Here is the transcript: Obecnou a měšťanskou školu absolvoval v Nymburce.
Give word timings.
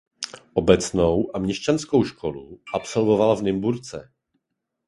Obecnou 0.53 1.31
a 1.35 1.39
měšťanskou 1.39 2.03
školu 2.05 2.59
absolvoval 2.73 3.35
v 3.37 3.41
Nymburce. 3.41 4.09